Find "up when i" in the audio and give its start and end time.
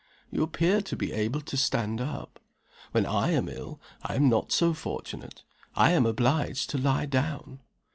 2.01-3.33